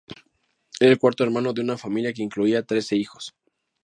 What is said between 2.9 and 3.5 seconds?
hijos.